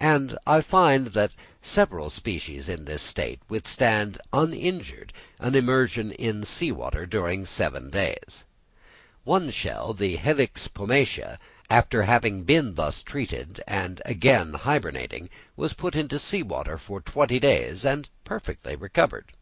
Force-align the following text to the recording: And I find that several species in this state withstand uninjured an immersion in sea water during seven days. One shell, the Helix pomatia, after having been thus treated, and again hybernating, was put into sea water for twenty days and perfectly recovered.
And 0.00 0.38
I 0.46 0.62
find 0.62 1.08
that 1.08 1.34
several 1.60 2.08
species 2.08 2.70
in 2.70 2.86
this 2.86 3.02
state 3.02 3.42
withstand 3.50 4.18
uninjured 4.32 5.12
an 5.40 5.54
immersion 5.54 6.10
in 6.12 6.42
sea 6.44 6.72
water 6.72 7.04
during 7.04 7.44
seven 7.44 7.90
days. 7.90 8.46
One 9.24 9.50
shell, 9.50 9.92
the 9.92 10.16
Helix 10.16 10.68
pomatia, 10.68 11.36
after 11.68 12.04
having 12.04 12.44
been 12.44 12.76
thus 12.76 13.02
treated, 13.02 13.62
and 13.66 14.00
again 14.06 14.54
hybernating, 14.54 15.28
was 15.54 15.74
put 15.74 15.94
into 15.94 16.18
sea 16.18 16.42
water 16.42 16.78
for 16.78 17.02
twenty 17.02 17.38
days 17.38 17.84
and 17.84 18.08
perfectly 18.24 18.74
recovered. 18.74 19.32